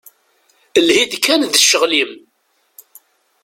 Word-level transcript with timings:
Lhi-d 0.87 1.13
kan 1.17 1.41
d 1.53 1.55
ccɣel-im. 1.63 2.11